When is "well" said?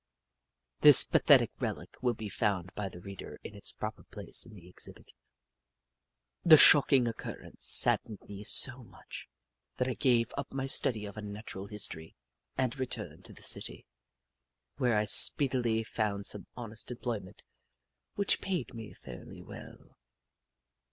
19.43-19.99